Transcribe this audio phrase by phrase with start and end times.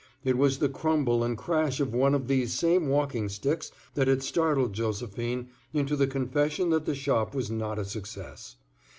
[0.23, 4.23] It was the crumble and crash of one of these same walking sticks that had
[4.23, 8.55] startled Josephine into the confession that the shop was not a success.